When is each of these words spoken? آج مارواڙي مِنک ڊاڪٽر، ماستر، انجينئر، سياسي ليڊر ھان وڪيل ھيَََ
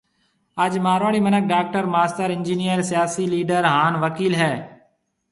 آج 0.63 0.73
مارواڙي 0.85 1.19
مِنک 1.25 1.43
ڊاڪٽر، 1.51 1.83
ماستر، 1.95 2.27
انجينئر، 2.35 2.79
سياسي 2.91 3.25
ليڊر 3.33 3.63
ھان 3.73 3.93
وڪيل 4.03 4.33
ھيَََ 4.41 4.53